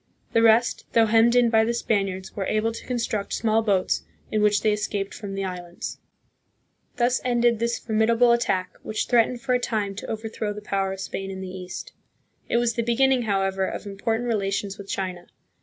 The 0.33 0.41
rest, 0.41 0.83
though 0.93 1.05
hemmed 1.05 1.35
in 1.35 1.51
by 1.51 1.63
the 1.63 1.75
Spaniards, 1.75 2.35
were 2.35 2.47
able 2.47 2.71
to 2.71 2.85
construct 2.87 3.33
small 3.35 3.61
boats, 3.61 4.01
in 4.31 4.41
which 4.41 4.63
they 4.63 4.73
escaped 4.73 5.13
from 5.13 5.35
the 5.35 5.43
islands. 5.45 5.99
CONQUEST 6.97 7.21
AND 7.23 7.43
SETTLEMENT, 7.43 7.53
1565 7.61 7.61
1600. 7.61 7.61
143 7.61 7.61
Thus 7.61 7.61
ended 7.61 7.61
this 7.61 7.77
formidable 7.85 8.31
attack, 8.31 8.77
which 8.81 9.05
threatened 9.05 9.41
for 9.41 9.53
a 9.53 9.59
time 9.59 9.93
to 9.93 10.07
overthrow 10.07 10.53
the 10.53 10.61
power 10.63 10.93
of 10.93 10.99
Spain 11.01 11.29
hi 11.29 11.35
the 11.39 11.47
East. 11.47 11.93
It 12.49 12.57
was 12.57 12.73
the 12.73 12.81
beginning, 12.81 13.21
however, 13.29 13.65
of 13.67 13.85
important 13.85 14.27
relations 14.27 14.79
with 14.79 14.89
China. 14.89 15.27